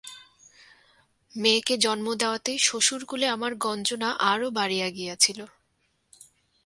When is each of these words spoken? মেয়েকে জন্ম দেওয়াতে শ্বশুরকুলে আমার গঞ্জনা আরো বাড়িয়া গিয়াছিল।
মেয়েকে 1.31 1.75
জন্ম 1.77 2.07
দেওয়াতে 2.13 2.51
শ্বশুরকুলে 2.57 3.25
আমার 3.27 3.51
গঞ্জনা 3.55 4.09
আরো 4.31 4.47
বাড়িয়া 4.51 4.87
গিয়াছিল। 4.89 5.39